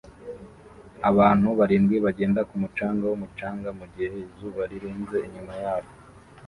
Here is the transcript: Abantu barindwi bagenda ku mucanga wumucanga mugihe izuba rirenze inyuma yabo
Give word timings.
Abantu 1.09 1.47
barindwi 1.59 1.95
bagenda 2.05 2.41
ku 2.49 2.55
mucanga 2.61 3.03
wumucanga 3.09 3.69
mugihe 3.79 4.15
izuba 4.25 4.61
rirenze 4.71 5.17
inyuma 5.27 5.53
yabo 5.63 5.91